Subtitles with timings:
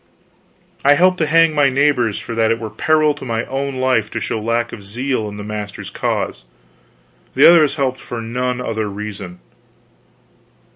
[0.83, 4.09] I helped to hang my neighbors for that it were peril to my own life
[4.09, 6.43] to show lack of zeal in the master's cause;
[7.35, 9.39] the others helped for none other reason.